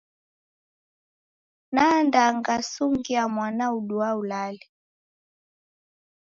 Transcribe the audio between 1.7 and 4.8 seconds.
Nanda ngasungia mwana uduaa ulale.